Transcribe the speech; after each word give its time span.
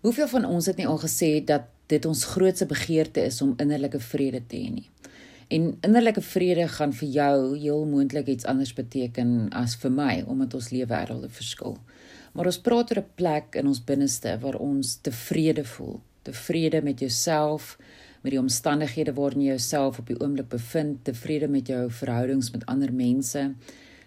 Hoeveel 0.00 0.28
van 0.28 0.44
ons 0.44 0.66
het 0.66 0.76
nie 0.78 0.86
al 0.86 0.98
gesê 1.02 1.44
dat 1.44 1.66
dit 1.90 2.04
ons 2.06 2.24
grootste 2.24 2.66
begeerte 2.70 3.24
is 3.26 3.40
om 3.42 3.56
innerlike 3.58 3.98
vrede 3.98 4.40
te 4.46 4.56
hê 4.56 4.70
nie? 4.70 4.90
En 5.48 5.72
innerlike 5.80 6.20
vrede 6.22 6.68
gaan 6.68 6.92
vir 6.92 7.08
jou 7.08 7.38
heel 7.56 7.86
moontlik 7.88 8.28
iets 8.28 8.46
anders 8.46 8.74
beteken 8.76 9.48
as 9.56 9.74
vir 9.82 9.90
my 9.90 10.12
omdat 10.26 10.54
ons 10.54 10.68
lewe 10.70 10.86
wêrelde 10.92 11.30
verskil. 11.32 11.78
Maar 12.32 12.50
ons 12.52 12.60
praat 12.60 12.92
oor 12.92 13.00
'n 13.02 13.14
plek 13.16 13.56
in 13.58 13.66
ons 13.66 13.84
binneste 13.84 14.38
waar 14.38 14.60
ons 14.60 14.96
tevrede 15.02 15.64
voel, 15.64 16.00
tevrede 16.22 16.82
met 16.82 17.00
jouself, 17.00 17.78
met 18.22 18.30
die 18.30 18.40
omstandighede 18.40 19.12
waarin 19.14 19.40
jy 19.40 19.48
jouself 19.48 19.98
op 19.98 20.06
die 20.06 20.20
oomblik 20.20 20.48
bevind, 20.48 21.04
tevrede 21.04 21.48
met 21.48 21.66
jou 21.66 21.90
verhoudings 21.90 22.50
met 22.50 22.66
ander 22.66 22.92
mense, 22.92 23.54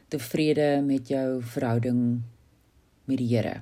tevrede 0.07 0.81
met 0.85 1.07
jou 1.07 1.41
verhouding 1.41 2.21
met 3.05 3.17
die 3.17 3.27
Here. 3.27 3.61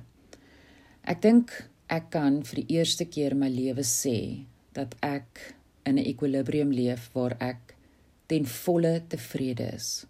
Ek 1.02 1.22
dink 1.22 1.69
ek 1.90 2.12
kan 2.14 2.42
vir 2.46 2.62
die 2.62 2.78
eerste 2.78 3.04
keer 3.10 3.34
in 3.34 3.42
my 3.42 3.48
lewe 3.50 3.82
sê 3.82 4.46
dat 4.76 4.94
ek 5.02 5.54
in 5.84 5.98
'n 5.98 6.06
ekwilibrium 6.06 6.70
leef 6.70 7.10
waar 7.14 7.34
ek 7.40 7.74
ten 8.30 8.46
volle 8.46 9.02
tevrede 9.08 9.66
is 9.74 10.06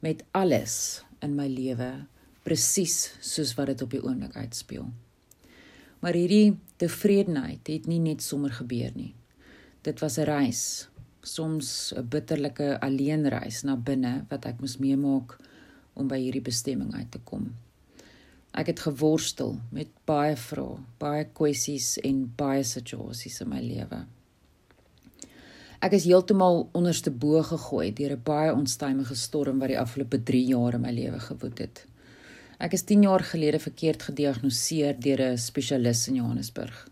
met 0.00 0.22
alles 0.32 1.02
in 1.22 1.34
my 1.34 1.48
lewe 1.50 2.06
presies 2.46 3.10
soos 3.20 3.56
wat 3.58 3.66
dit 3.72 3.82
op 3.82 3.90
die 3.90 4.02
oomblik 4.02 4.36
uitspeel. 4.36 4.86
Maar 6.00 6.14
hierdie 6.14 6.56
tevredenheid 6.78 7.66
het 7.66 7.86
nie 7.90 7.98
net 7.98 8.22
sommer 8.22 8.54
gebeur 8.54 8.94
nie. 8.94 9.14
Dit 9.82 10.00
was 10.00 10.18
'n 10.18 10.24
reis, 10.24 10.88
soms 11.22 11.92
'n 11.92 12.08
bitterlike 12.08 12.78
alleenreis 12.80 13.64
na 13.64 13.76
binne 13.76 14.24
wat 14.30 14.46
ek 14.46 14.60
moes 14.60 14.78
meemaak 14.78 15.38
om 15.94 16.08
by 16.08 16.18
hierdie 16.18 16.42
bestemming 16.42 16.94
uit 16.94 17.10
te 17.10 17.18
kom. 17.18 17.54
Ek 18.58 18.72
het 18.72 18.80
geworstel 18.82 19.52
met 19.70 19.90
baie 20.08 20.34
vrae, 20.36 20.80
baie 20.98 21.26
kwessies 21.30 21.92
en 22.02 22.24
baie 22.40 22.64
situasies 22.66 23.36
in 23.44 23.52
my 23.52 23.60
lewe. 23.62 24.00
Ek 25.78 25.92
is 25.94 26.08
heeltemal 26.08 26.64
onderste 26.74 27.12
bo 27.14 27.38
gegooi 27.46 27.92
deur 27.94 28.16
'n 28.16 28.24
baie 28.24 28.50
onstuimige 28.52 29.14
storm 29.14 29.60
wat 29.62 29.70
die 29.70 29.78
afgelope 29.78 30.18
3 30.30 30.44
jaar 30.46 30.74
in 30.74 30.80
my 30.80 30.90
lewe 30.90 31.20
gewoed 31.20 31.58
het. 31.58 31.86
Ek 32.58 32.72
is 32.72 32.82
10 32.82 33.02
jaar 33.02 33.22
gelede 33.22 33.58
verkeerd 33.58 34.02
gediagnoseer 34.02 34.98
deur 35.00 35.20
'n 35.22 35.38
spesialis 35.38 36.08
in 36.08 36.14
Johannesburg. 36.14 36.88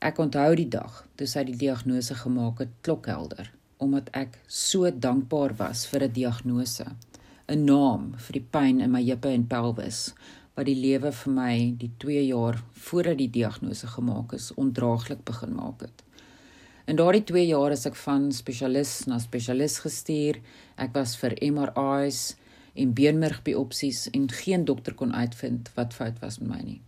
Ek 0.00 0.18
onthou 0.18 0.54
die 0.54 0.68
dag 0.68 1.06
toe 1.14 1.26
sy 1.26 1.44
die 1.44 1.56
diagnose 1.56 2.14
gemaak 2.14 2.58
het 2.58 2.74
klokhelder, 2.80 3.52
omdat 3.76 4.10
ek 4.12 4.38
so 4.46 4.90
dankbaar 4.90 5.54
was 5.56 5.86
vir 5.86 6.02
'n 6.02 6.12
diagnose, 6.12 6.86
'n 7.48 7.64
naam 7.64 8.14
vir 8.18 8.32
die 8.32 8.46
pyn 8.50 8.80
in 8.80 8.90
my 8.90 9.02
heupe 9.04 9.28
en 9.28 9.46
pelvis 9.46 10.12
wat 10.58 10.66
die 10.66 10.74
lewe 10.74 11.12
vir 11.14 11.34
my 11.36 11.54
die 11.78 11.92
2 12.02 12.24
jaar 12.26 12.56
voordat 12.88 13.20
die 13.20 13.30
diagnose 13.30 13.86
gemaak 13.86 14.32
is 14.34 14.50
ondraaglik 14.58 15.22
begin 15.28 15.54
maak 15.54 15.84
het. 15.86 16.02
In 16.90 16.98
daardie 16.98 17.22
2 17.30 17.44
jaar 17.46 17.70
is 17.76 17.86
ek 17.86 17.94
van 18.00 18.30
spesialis 18.34 19.04
na 19.06 19.20
spesialis 19.22 19.78
gestuur. 19.84 20.40
Ek 20.74 20.90
was 20.96 21.14
vir 21.20 21.36
MRI's 21.38 22.34
en 22.74 22.94
beenmergbiopsies 22.96 24.08
en 24.16 24.26
geen 24.40 24.64
dokter 24.66 24.96
kon 24.98 25.14
uitvind 25.14 25.70
wat 25.76 25.94
fout 25.94 26.18
was 26.24 26.40
met 26.42 26.50
my 26.50 26.60
nie. 26.64 26.80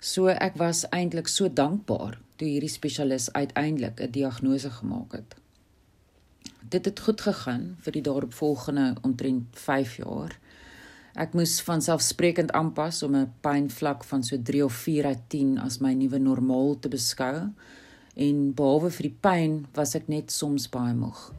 So 0.00 0.32
ek 0.32 0.56
was 0.60 0.84
eintlik 0.88 1.28
so 1.28 1.52
dankbaar 1.52 2.16
toe 2.40 2.48
hierdie 2.48 2.72
spesialis 2.72 3.28
uiteindelik 3.32 4.00
'n 4.00 4.16
diagnose 4.16 4.70
gemaak 4.70 5.12
het. 5.12 5.36
Dit 6.70 6.84
het 6.84 7.00
goed 7.00 7.20
gegaan 7.20 7.76
vir 7.84 7.92
die 7.92 8.02
daaropvolgende 8.02 8.96
omtrent 9.02 9.44
5 9.52 9.96
jaar. 9.96 10.38
Ek 11.14 11.30
moes 11.38 11.60
van 11.62 11.78
selfsprekend 11.78 12.50
aanpas 12.58 12.96
om 13.06 13.14
'n 13.14 13.32
pynvlak 13.40 14.02
van 14.04 14.22
so 14.22 14.36
3 14.36 14.64
of 14.64 14.74
4 14.74 15.06
uit 15.06 15.20
10 15.28 15.58
as 15.58 15.78
my 15.78 15.92
nuwe 15.94 16.18
normaal 16.18 16.78
te 16.78 16.88
beskou 16.88 17.52
en 18.16 18.54
behalwe 18.54 18.90
vir 18.90 19.02
die 19.02 19.18
pyn 19.20 19.66
was 19.74 19.94
ek 19.94 20.08
net 20.08 20.32
soms 20.32 20.66
baie 20.68 20.94
moeg. 20.94 21.32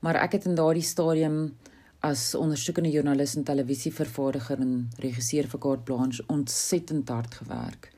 Maar 0.00 0.14
ek 0.14 0.32
het 0.32 0.46
in 0.46 0.54
daardie 0.54 0.82
stadium 0.82 1.56
as 2.00 2.34
ondersoekende 2.34 2.90
joernalis 2.90 3.36
en 3.36 3.44
televisievervaardiger 3.44 4.60
en 4.60 4.90
regisseur 4.98 5.46
vir 5.46 5.60
Carte 5.60 5.84
Blanche 5.84 6.24
ontsettend 6.28 7.08
hard 7.08 7.34
gewerk. 7.34 7.92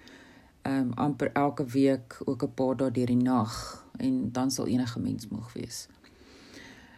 Ehm 0.65 0.81
um, 0.81 0.93
amper 0.95 1.31
elke 1.33 1.65
week 1.65 2.19
ook 2.25 2.43
'n 2.43 2.55
paar 2.55 2.77
dae 2.77 2.91
deur 2.91 3.07
die 3.07 3.23
nag 3.23 3.87
en 3.99 4.33
dan 4.33 4.51
sal 4.51 4.67
enige 4.67 5.01
mens 5.01 5.29
moeg 5.29 5.53
wees. 5.53 5.87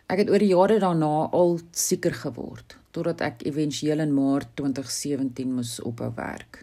Ek 0.06 0.18
het 0.18 0.30
oor 0.30 0.38
die 0.38 0.54
jare 0.54 0.78
daarna 0.78 1.28
al 1.32 1.60
seker 1.70 2.14
geword 2.14 2.78
totdat 2.96 3.20
ek 3.20 3.44
éventueel 3.50 4.00
in 4.00 4.14
Maart 4.16 4.54
2017 4.56 5.52
moes 5.52 5.76
ophou 5.84 6.08
werk. 6.16 6.62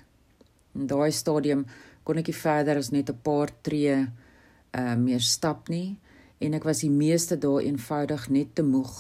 In 0.74 0.88
daai 0.90 1.12
stadium 1.14 1.68
kon 2.04 2.18
ek 2.20 2.32
nie 2.32 2.40
verder 2.40 2.80
as 2.82 2.92
net 2.92 3.10
'n 3.10 3.22
paar 3.24 3.54
tree 3.62 3.98
uh 4.74 4.96
meer 4.98 5.22
stap 5.22 5.70
nie 5.70 5.98
en 6.42 6.54
ek 6.58 6.66
was 6.66 6.82
die 6.82 6.90
meeste 6.90 7.38
dae 7.38 7.62
eenvoudig 7.70 8.30
net 8.30 8.56
te 8.56 8.64
moeg 8.66 8.96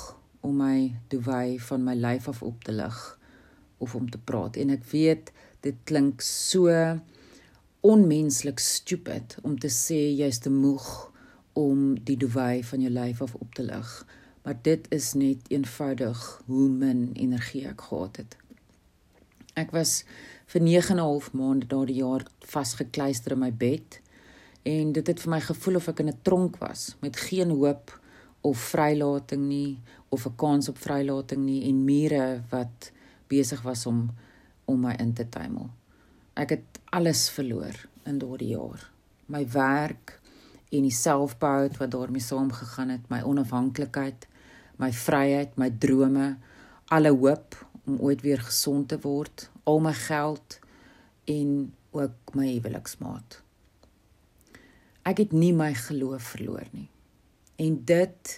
om 0.46 0.58
my 0.62 0.94
duwy 1.10 1.58
van 1.68 1.84
my 1.84 1.96
lyf 1.96 2.28
af 2.30 2.44
op 2.44 2.64
te 2.64 2.72
lig 2.72 3.00
of 3.80 3.96
om 3.96 4.10
te 4.10 4.22
praat 4.30 4.58
en 4.62 4.70
ek 4.70 4.86
weet 4.92 5.32
dit 5.66 5.78
klink 5.90 6.22
so 6.22 6.70
onmenslik 7.82 8.60
stupid 8.60 9.38
om 9.44 9.58
te 9.60 9.72
sê 9.74 10.00
jy's 10.22 10.40
te 10.40 10.52
moeg 10.54 10.88
om 11.54 11.96
die 12.10 12.18
duwy 12.18 12.62
van 12.70 12.86
jou 12.86 12.94
lyf 12.94 13.22
af 13.26 13.36
op 13.36 13.56
te 13.58 13.66
lig 13.66 14.06
maar 14.44 14.58
dit 14.62 14.88
is 14.92 15.14
net 15.14 15.50
eenvoudig 15.50 16.42
hoe 16.46 16.70
min 16.70 17.10
energie 17.14 17.68
ek 17.68 17.82
gehad 17.82 18.22
het 18.22 18.38
ek 19.56 19.72
was 19.72 20.04
vir 20.54 20.62
9 20.62 20.92
en 20.92 20.98
'n 20.98 21.08
half 21.08 21.34
maande 21.34 21.66
daardie 21.66 22.02
jaar 22.02 22.26
vasgekluister 22.40 23.32
in 23.32 23.40
my 23.40 23.52
bed 23.52 24.00
en 24.64 24.92
dit 24.92 25.08
het 25.08 25.20
vir 25.20 25.30
my 25.30 25.42
gevoel 25.42 25.76
of 25.76 25.88
ek 25.88 26.00
in 26.00 26.10
'n 26.10 26.20
tronk 26.22 26.58
was 26.58 26.96
met 27.02 27.16
geen 27.18 27.50
hoop 27.50 28.00
of 28.42 28.58
vrylating 28.58 29.48
nie 29.48 29.80
of 30.10 30.26
'n 30.26 30.36
kans 30.36 30.70
op 30.70 30.78
vrylating 30.78 31.46
nie 31.46 31.64
en 31.70 31.86
mure 31.86 32.44
wat 32.50 32.92
besig 33.28 33.62
was 33.62 33.86
om 33.86 34.10
om 34.66 34.80
my 34.80 34.96
in 35.00 35.14
te 35.14 35.30
tuimel. 35.30 35.70
Ek 36.34 36.50
het 36.50 36.80
alles 36.90 37.30
verloor 37.30 37.76
in 38.06 38.18
daardie 38.18 38.54
jaar. 38.56 38.92
My 39.26 39.44
werk 39.52 40.20
en 40.72 40.82
die 40.82 40.92
selfbou 40.92 41.70
wat 41.78 41.92
daarmee 41.92 42.22
saamgegaan 42.22 42.90
het, 42.90 43.10
my 43.10 43.22
onafhanklikheid, 43.22 44.28
my 44.78 44.92
vryheid, 44.92 45.56
my 45.58 45.70
drome, 45.70 46.38
alle 46.88 47.12
hoop 47.12 47.56
om 47.86 48.00
ooit 48.00 48.22
weer 48.22 48.42
gesond 48.42 48.88
te 48.90 49.00
word, 49.00 49.50
al 49.64 49.80
my 49.80 49.94
geld 49.94 50.60
en 51.26 51.74
ook 51.92 52.36
my 52.36 52.48
huweliksmaat 52.56 53.44
ek 55.08 55.20
het 55.20 55.34
nie 55.36 55.52
my 55.56 55.74
geloof 55.76 56.34
verloor 56.34 56.68
nie. 56.72 56.88
En 57.60 57.76
dit 57.86 58.34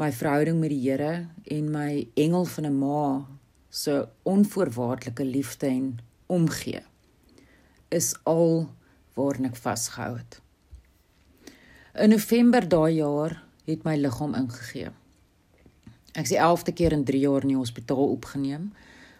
my 0.00 0.10
verhouding 0.14 0.60
met 0.62 0.72
die 0.72 0.82
Here 0.84 1.26
en 1.50 1.70
my 1.74 2.06
engel 2.14 2.46
van 2.54 2.66
'n 2.66 2.78
ma 2.78 3.26
se 3.68 3.90
so 3.90 4.08
onvoorwaardelike 4.22 5.24
liefde 5.24 5.66
en 5.66 5.98
omgee 6.26 6.82
is 7.88 8.14
al 8.22 8.70
waarna 9.14 9.48
ek 9.48 9.56
vasgehou 9.56 10.16
het. 10.16 10.40
In 11.94 12.10
November 12.10 12.68
daai 12.68 12.94
jaar 12.94 13.42
het 13.64 13.84
my 13.84 13.96
liggaam 13.96 14.34
ingegee. 14.34 14.90
Ek 16.12 16.26
is 16.26 16.32
die 16.34 16.40
11de 16.42 16.72
keer 16.74 16.92
in 16.92 17.04
3 17.06 17.20
jaar 17.22 17.44
in 17.46 17.52
die 17.52 17.60
hospitaal 17.60 18.08
opgeneem, 18.16 18.70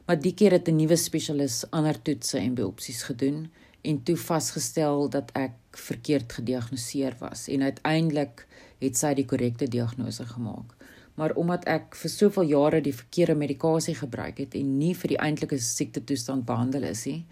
maar 0.06 0.18
die 0.18 0.34
keer 0.34 0.56
het 0.56 0.68
'n 0.68 0.76
nuwe 0.76 0.96
spesialis 0.96 1.64
ander 1.70 2.02
toetse 2.02 2.38
en 2.38 2.54
biopsies 2.54 3.02
gedoen 3.02 3.50
en 3.82 4.02
toe 4.02 4.16
vasgestel 4.16 5.08
dat 5.08 5.30
ek 5.34 5.54
verkeerd 5.70 6.32
gediagnoseer 6.32 7.16
was 7.20 7.48
en 7.48 7.62
uiteindelik 7.62 8.46
het 8.80 8.96
sy 8.96 9.14
die 9.14 9.24
korrekte 9.24 9.68
diagnose 9.68 10.26
gemaak. 10.26 10.74
Maar 11.14 11.34
omdat 11.34 11.64
ek 11.64 11.94
vir 11.94 12.10
soveel 12.10 12.42
jare 12.42 12.80
die 12.80 12.94
verkeerde 12.94 13.34
medikasie 13.34 13.94
gebruik 13.94 14.38
het 14.38 14.54
en 14.54 14.78
nie 14.78 14.94
vir 14.94 15.08
die 15.08 15.20
eintlike 15.20 15.58
siekte 15.58 16.04
toestand 16.04 16.44
behandel 16.44 16.82
is 16.82 17.04
nie, 17.06 17.24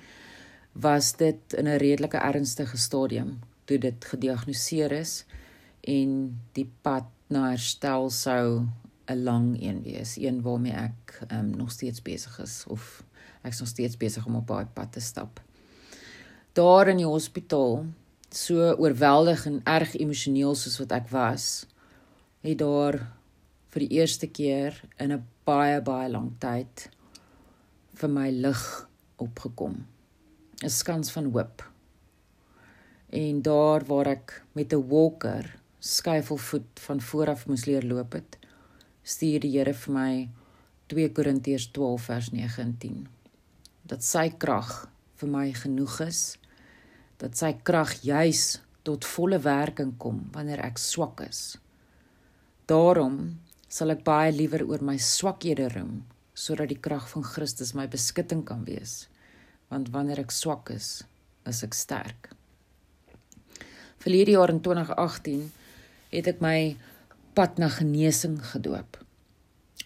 was 0.72 1.12
dit 1.16 1.52
in 1.52 1.66
'n 1.66 1.78
redelike 1.78 2.18
ernstige 2.18 2.76
stadium 2.76 3.40
toe 3.64 3.78
dit 3.78 4.04
gediagnoseer 4.04 4.92
is 4.92 5.24
en 5.80 6.38
die 6.52 6.70
pad 6.82 7.04
na 7.28 7.50
herstel 7.50 8.10
sou 8.10 8.68
'n 9.08 9.22
lang 9.22 9.62
een 9.62 9.82
wees, 9.82 10.16
een 10.16 10.42
waarmee 10.42 10.72
ek 10.72 11.20
um, 11.32 11.50
nog 11.56 11.70
steeds 11.70 12.02
besig 12.02 12.38
is 12.38 12.64
of 12.68 13.04
ek 13.42 13.52
is 13.52 13.58
nog 13.58 13.68
steeds 13.68 13.96
besig 13.96 14.26
om 14.26 14.36
op 14.36 14.46
daai 14.46 14.66
pad 14.66 14.92
te 14.92 15.00
stap 15.00 15.40
daar 16.58 16.88
in 16.90 16.98
die 16.98 17.06
hospitaal 17.06 17.84
so 18.34 18.72
oorweldig 18.82 19.44
en 19.46 19.60
erg 19.64 19.94
emosioneel 19.94 20.56
soos 20.58 20.78
wat 20.82 20.94
ek 20.96 21.10
was, 21.12 21.44
het 22.42 22.58
daar 22.58 22.98
vir 23.70 23.84
die 23.84 24.00
eerste 24.00 24.26
keer 24.26 24.80
in 24.98 25.12
'n 25.12 25.24
baie 25.46 25.80
baie 25.80 26.08
lang 26.10 26.32
tyd 26.42 26.88
vir 27.94 28.10
my 28.10 28.30
lig 28.30 28.88
opgekom. 29.16 29.86
'n 30.64 30.70
Skans 30.70 31.12
van 31.12 31.30
hoop. 31.32 31.62
En 33.10 33.42
daar 33.42 33.84
waar 33.84 34.06
ek 34.06 34.42
met 34.52 34.72
'n 34.72 34.88
walker 34.88 35.60
skuifelvoet 35.78 36.80
van 36.86 37.00
vooraf 37.00 37.46
moes 37.46 37.64
leer 37.66 37.84
loop 37.84 38.12
het, 38.12 38.37
stuur 39.08 39.40
die 39.44 39.54
Here 39.56 39.72
vir 39.72 39.94
my 39.94 40.12
2 40.92 41.12
Korintiërs 41.16 41.70
12 41.76 42.04
vers 42.10 42.28
9 42.34 42.62
en 42.64 42.74
10. 42.82 43.00
Dat 43.88 44.04
sy 44.04 44.28
krag 44.40 44.72
vir 45.20 45.32
my 45.32 45.46
genoeg 45.56 46.00
is 46.04 46.22
dat 47.18 47.34
sy 47.34 47.54
krag 47.66 47.96
juis 48.06 48.60
tot 48.86 49.06
volle 49.16 49.40
werking 49.42 49.96
kom 49.98 50.20
wanneer 50.34 50.60
ek 50.62 50.78
swak 50.78 51.24
is. 51.24 51.56
Daarom 52.70 53.38
sal 53.68 53.92
ek 53.96 54.04
baie 54.06 54.30
liewer 54.32 54.64
oor 54.68 54.84
my 54.84 54.96
swakhede 55.02 55.66
roem 55.74 56.02
sodat 56.38 56.70
die 56.70 56.78
krag 56.78 57.08
van 57.10 57.24
Christus 57.26 57.74
my 57.74 57.88
beskutting 57.90 58.44
kan 58.46 58.62
wees. 58.68 59.08
Want 59.72 59.90
wanneer 59.92 60.22
ek 60.22 60.30
swak 60.32 60.70
is, 60.70 61.02
is 61.48 61.64
ek 61.66 61.74
sterk. 61.74 62.30
Verlede 63.98 64.36
jaar 64.36 64.52
in 64.52 64.62
2018 64.62 65.48
het 66.12 66.30
ek 66.30 66.44
my 66.44 66.58
pad 67.38 67.58
na 67.58 67.68
genesing 67.70 68.40
gedoop. 68.42 68.96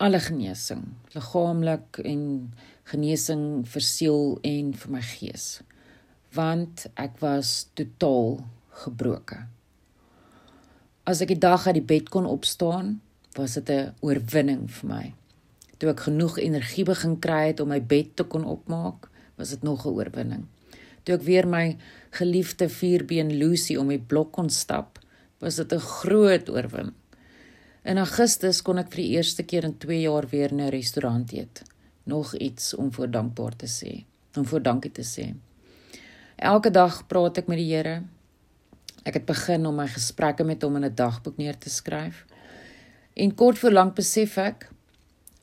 Alle 0.01 0.17
genesing, 0.25 0.87
liggaamlik 1.13 1.99
en 2.01 2.23
genesing 2.89 3.43
vir 3.69 3.85
siel 3.85 4.39
en 4.49 4.71
vir 4.73 4.93
my 4.95 5.03
gees. 5.05 5.45
Want 6.33 6.87
ek 6.97 7.19
was 7.21 7.51
totaal 7.77 8.39
gebroken. 8.85 9.51
As 11.05 11.21
ek 11.21 11.35
die 11.35 11.43
dag 11.43 11.67
uit 11.67 11.77
die 11.77 11.91
bed 11.91 12.09
kon 12.15 12.31
opstaan, 12.31 13.03
was 13.37 13.59
dit 13.61 13.69
'n 13.69 13.93
oorwinning 14.01 14.65
vir 14.71 14.89
my. 14.89 15.13
Toe 15.77 15.91
ek 15.91 16.09
genoeg 16.09 16.39
energie 16.39 16.85
begin 16.85 17.21
kry 17.21 17.53
het 17.53 17.61
om 17.61 17.69
my 17.69 17.81
bed 17.81 18.17
te 18.17 18.25
kon 18.25 18.45
opmaak, 18.45 19.11
was 19.37 19.51
dit 19.51 19.63
nog 19.63 19.85
'n 19.85 19.93
oorwinning. 19.93 20.47
Toe 21.05 21.17
ek 21.17 21.23
weer 21.23 21.47
my 21.47 21.77
geliefde 22.11 22.69
vierbeen 22.69 23.37
Lucy 23.37 23.77
om 23.77 23.89
die 23.89 23.99
blok 23.99 24.33
kon 24.33 24.49
stap, 24.49 24.99
was 25.39 25.57
dit 25.57 25.73
'n 25.73 25.79
groot 25.79 26.49
oorwinning. 26.49 27.02
In 27.83 27.99
Augustus 27.99 28.61
kon 28.63 28.79
ek 28.79 28.93
vir 28.93 29.01
die 29.03 29.15
eerste 29.19 29.43
keer 29.43 29.65
in 29.67 29.73
2 29.83 30.05
jaar 30.05 30.29
weer 30.31 30.53
in 30.55 30.61
'n 30.61 30.71
restaurant 30.71 31.33
eet. 31.33 31.63
Nog 32.07 32.35
iets 32.35 32.75
om 32.75 32.93
voor 32.93 33.11
dankbaar 33.11 33.57
te 33.57 33.67
sê, 33.67 34.05
om 34.37 34.45
voor 34.47 34.63
dankie 34.63 34.93
te 34.93 35.03
sê. 35.03 35.35
Elke 36.37 36.71
dag 36.71 37.07
praat 37.07 37.39
ek 37.39 37.49
met 37.49 37.59
die 37.59 37.75
Here. 37.75 38.03
Ek 39.05 39.15
het 39.15 39.27
begin 39.27 39.67
om 39.67 39.75
my 39.75 39.89
gesprekke 39.89 40.45
met 40.45 40.63
hom 40.63 40.77
in 40.77 40.85
'n 40.85 40.95
dagboek 40.95 41.37
neer 41.37 41.59
te 41.59 41.71
skryf. 41.71 42.25
En 43.15 43.35
kort 43.35 43.59
voor 43.59 43.73
lank 43.73 43.95
besef 43.95 44.39
ek 44.39 44.71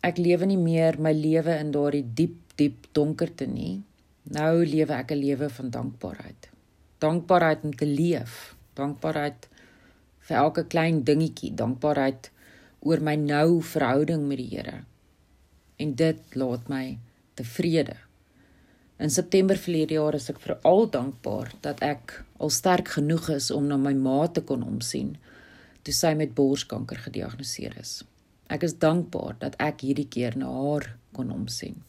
ek 0.01 0.17
lewe 0.17 0.45
nie 0.45 0.57
meer 0.57 0.95
my 0.99 1.11
lewe 1.11 1.59
in 1.59 1.71
daardie 1.71 2.05
diep, 2.13 2.37
diep 2.55 2.87
donkerte 2.93 3.47
nie. 3.47 3.83
Nou 4.23 4.65
lewe 4.65 4.93
ek 4.93 5.11
'n 5.11 5.17
lewe 5.17 5.49
van 5.49 5.69
dankbaarheid. 5.69 6.49
Dankbaarheid 6.99 7.63
om 7.63 7.75
te 7.75 7.85
leef, 7.85 8.55
dankbaarheid 8.75 9.47
vir 10.29 10.37
elke 10.43 10.65
klein 10.69 11.01
dingetjie, 11.05 11.55
dankbaarheid 11.57 12.29
oor 12.85 13.01
my 13.03 13.15
nou 13.19 13.59
verhouding 13.65 14.27
met 14.29 14.39
die 14.39 14.51
Here. 14.53 14.83
En 15.81 15.95
dit 15.97 16.37
laat 16.37 16.69
my 16.69 16.83
tevrede. 17.39 17.97
In 18.99 19.09
September 19.09 19.57
verlede 19.57 19.95
jaar 19.95 20.15
is 20.17 20.27
ek 20.31 20.41
veral 20.43 20.89
dankbaar 20.91 21.53
dat 21.63 21.81
ek 21.85 22.17
al 22.37 22.51
sterk 22.51 22.93
genoeg 22.97 23.29
is 23.37 23.49
om 23.55 23.69
na 23.71 23.77
my 23.79 23.93
ma 23.95 24.25
te 24.27 24.43
kon 24.43 24.63
omsien 24.65 25.15
toe 25.87 25.95
sy 25.95 26.11
met 26.19 26.33
borskanker 26.35 26.99
gediagnoseer 27.05 27.77
is. 27.79 28.01
Ek 28.51 28.65
is 28.67 28.75
dankbaar 28.81 29.37
dat 29.39 29.55
ek 29.63 29.85
hierdie 29.87 30.09
keer 30.11 30.35
na 30.37 30.49
haar 30.51 30.89
kon 31.15 31.31
omsien. 31.31 31.79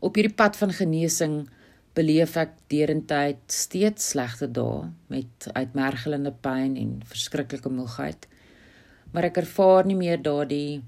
Op 0.00 0.16
hierdie 0.16 0.34
pad 0.34 0.56
van 0.56 0.72
genesing 0.72 1.36
beleef 1.96 2.36
ek 2.36 2.54
derentyd 2.72 3.40
steeds 3.52 4.10
slegte 4.12 4.48
dae 4.58 4.90
met 5.12 5.48
uitmergelende 5.56 6.34
pyn 6.44 6.76
en 6.76 6.94
verskriklike 7.08 7.72
moegheid. 7.72 8.28
Maar 9.12 9.30
ek 9.30 9.42
ervaar 9.46 9.88
nie 9.88 9.96
meer 9.96 10.20
daardie 10.20 10.82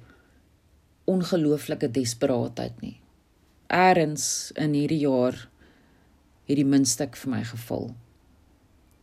ongelooflike 1.08 1.88
desperaatheid 1.96 2.82
nie 2.84 2.98
eers 3.68 4.52
in 4.56 4.72
hierdie 4.72 5.02
jaar 5.04 5.36
het 6.48 6.56
die 6.56 6.64
muntstuk 6.64 7.16
vir 7.16 7.30
my 7.30 7.42
geval. 7.44 7.90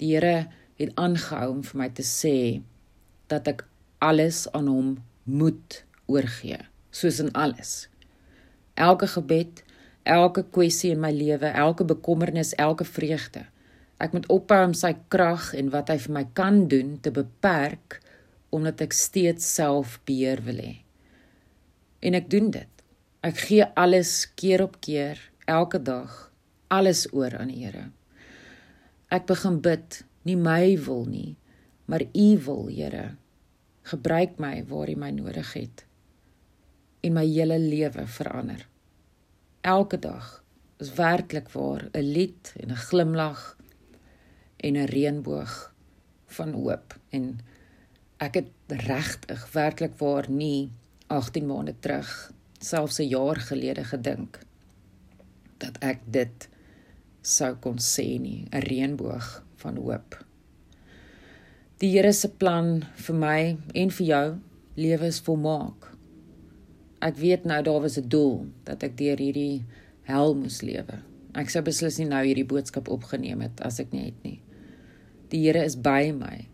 Die 0.02 0.16
Here 0.16 0.48
het 0.80 0.96
aangehou 0.98 1.50
om 1.52 1.62
vir 1.64 1.78
my 1.80 1.90
te 1.94 2.04
sê 2.04 2.62
dat 3.30 3.48
ek 3.48 3.66
alles 4.02 4.46
aan 4.54 4.68
hom 4.68 4.90
moet 5.24 5.84
oorgee, 6.08 6.58
soos 6.92 7.20
in 7.22 7.32
alles. 7.34 7.88
Elke 8.76 9.08
gebed, 9.08 9.62
elke 10.06 10.46
kwessie 10.54 10.94
in 10.94 11.02
my 11.02 11.12
lewe, 11.14 11.50
elke 11.50 11.86
bekommernis, 11.88 12.54
elke 12.62 12.86
vreugde. 12.86 13.46
Ek 14.02 14.14
moet 14.14 14.28
ophou 14.32 14.62
om 14.68 14.76
sy 14.78 14.94
krag 15.12 15.54
en 15.58 15.72
wat 15.74 15.90
hy 15.90 15.98
vir 16.06 16.14
my 16.18 16.24
kan 16.38 16.66
doen 16.72 16.96
te 17.02 17.14
beperk 17.16 18.00
omdat 18.56 18.84
ek 18.86 18.96
steeds 18.96 19.48
self 19.58 19.98
beheer 20.08 20.42
wil 20.46 20.62
hê. 20.62 20.74
En 22.06 22.16
ek 22.16 22.30
doen 22.32 22.52
dit. 22.54 22.72
Ek 23.26 23.40
gee 23.48 23.66
alles 23.76 24.28
keer 24.38 24.62
op 24.64 24.78
keer, 24.86 25.18
elke 25.50 25.82
dag, 25.82 26.14
alles 26.70 27.08
oor 27.12 27.34
aan 27.40 27.50
die 27.50 27.66
Here. 27.66 27.88
Ek 29.10 29.26
begin 29.28 29.58
bid, 29.66 30.04
nie 30.24 30.38
my 30.38 30.76
wil 30.86 31.04
nie, 31.10 31.34
maar 31.90 32.06
U 32.06 32.30
wil, 32.46 32.70
Here. 32.70 33.16
Gebruik 33.90 34.38
my 34.42 34.60
waar 34.70 34.94
U 34.94 34.96
my 35.02 35.12
nodig 35.18 35.52
het 35.58 35.86
en 37.06 37.14
my 37.14 37.26
hele 37.30 37.60
lewe 37.62 38.08
verander. 38.10 38.64
Elke 39.66 39.98
dag 40.00 40.44
is 40.78 40.94
werklik 40.94 41.48
waar 41.50 41.88
'n 41.92 42.12
lied 42.16 42.54
en 42.62 42.70
'n 42.72 42.84
glimlag 42.88 43.58
en 44.58 44.74
'n 44.78 44.92
reënboog 44.96 45.74
van 46.26 46.52
hoop 46.54 47.00
en 47.10 47.40
ek 48.18 48.34
het 48.34 48.52
regtig 48.68 49.52
werklik 49.52 49.98
waar 49.98 50.30
nie 50.30 50.70
18 51.08 51.46
maande 51.46 51.74
terug 51.80 52.32
selfs 52.60 53.00
'n 53.00 53.08
jaar 53.08 53.36
gelede 53.36 53.84
gedink 53.84 54.40
dat 55.58 55.78
ek 55.82 56.00
dit 56.06 56.50
sou 57.22 57.56
kon 57.56 57.78
sê 57.78 58.20
nie 58.20 58.48
'n 58.52 58.62
reënboog 58.70 59.44
van 59.56 59.76
hoop. 59.76 60.26
Die 61.78 61.92
Here 61.98 62.14
se 62.14 62.30
plan 62.30 62.86
vir 62.96 63.16
my 63.16 63.58
en 63.74 63.90
vir 63.92 64.08
jou 64.08 64.40
lewe 64.76 65.06
is 65.06 65.20
volmaak. 65.20 65.95
Ek 67.06 67.20
weet 67.22 67.46
nou 67.46 67.60
daar 67.62 67.84
was 67.84 68.00
'n 68.00 68.10
doel 68.10 68.48
dat 68.66 68.84
ek 68.84 68.98
deur 68.98 69.20
hierdie 69.22 69.66
hel 70.10 70.36
moes 70.36 70.62
lewe. 70.62 70.98
Ek 71.36 71.50
sou 71.50 71.62
beslis 71.62 72.00
nie 72.00 72.08
nou 72.10 72.24
hierdie 72.26 72.48
boodskap 72.48 72.90
opgeneem 72.90 73.42
het 73.42 73.62
as 73.62 73.80
ek 73.80 73.92
nie 73.94 74.06
het 74.06 74.24
nie. 74.24 74.40
Die 75.30 75.46
Here 75.46 75.64
is 75.64 75.76
by 75.76 76.12
my 76.16 76.48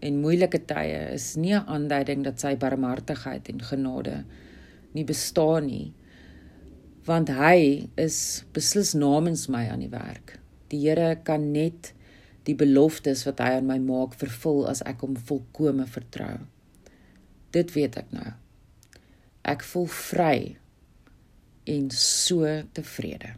en 0.00 0.20
moeilike 0.20 0.60
tye 0.66 1.14
is 1.14 1.36
nie 1.36 1.54
'n 1.54 1.66
aanduiding 1.66 2.22
dat 2.24 2.40
sy 2.40 2.54
barmhartigheid 2.56 3.48
en 3.48 3.60
genade 3.60 4.24
nie 4.94 5.04
bestaan 5.04 5.66
nie 5.66 5.94
want 7.06 7.28
hy 7.28 7.88
is 7.96 8.44
beslis 8.52 8.94
namens 8.94 9.48
my 9.48 9.68
aan 9.70 9.80
die 9.80 9.92
werk. 9.92 10.38
Die 10.68 10.80
Here 10.82 11.16
kan 11.22 11.52
net 11.52 11.92
die 12.44 12.54
beloftes 12.54 13.24
wat 13.26 13.38
hy 13.38 13.58
aan 13.58 13.66
my 13.66 13.78
maak 13.78 14.14
vervul 14.14 14.66
as 14.70 14.82
ek 14.82 15.00
hom 15.00 15.16
volkome 15.16 15.86
vertrou. 15.86 16.38
Dit 17.54 17.72
weet 17.72 17.96
ek 17.96 18.12
nou. 18.12 18.45
Ek 19.46 19.62
voel 19.62 19.90
vry 19.94 20.38
en 21.70 21.90
so 21.90 22.46
tevrede. 22.74 23.34